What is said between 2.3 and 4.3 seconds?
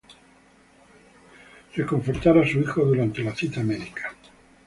a su hijo durante la cita médica.